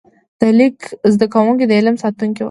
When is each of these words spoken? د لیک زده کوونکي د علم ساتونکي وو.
د 0.39 0.41
لیک 0.59 0.77
زده 1.13 1.27
کوونکي 1.33 1.65
د 1.67 1.71
علم 1.79 1.95
ساتونکي 2.03 2.39
وو. 2.39 2.39